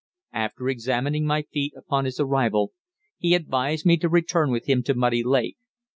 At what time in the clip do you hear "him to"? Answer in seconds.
4.67-4.95